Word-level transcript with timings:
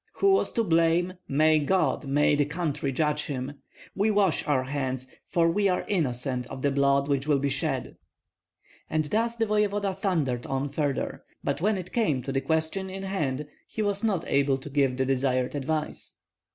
Who 0.13 0.33
was 0.33 0.51
to 0.53 0.63
blame, 0.63 1.13
may 1.27 1.59
God, 1.59 2.07
may 2.07 2.33
the 2.33 2.45
country 2.45 2.91
judge 2.91 3.27
him! 3.27 3.61
We 3.95 4.09
wash 4.09 4.43
our 4.47 4.63
hands, 4.63 5.05
for 5.27 5.47
we 5.47 5.69
are 5.69 5.85
innocent 5.87 6.47
of 6.47 6.63
the 6.63 6.71
blood 6.71 7.07
which 7.07 7.27
will 7.27 7.37
be 7.37 7.49
shed." 7.49 7.97
And 8.89 9.05
thus 9.05 9.35
the 9.35 9.45
voevoda 9.45 9.93
thundered 9.95 10.47
on 10.47 10.69
further; 10.69 11.23
but 11.43 11.61
when 11.61 11.77
it 11.77 11.93
came 11.93 12.23
to 12.23 12.31
the 12.31 12.41
question 12.41 12.89
in 12.89 13.03
hand 13.03 13.45
he 13.67 13.83
was 13.83 14.03
not 14.03 14.25
able 14.25 14.57
to 14.57 14.71
give 14.71 14.97
the 14.97 15.05
desired 15.05 15.53
advice. 15.53 16.15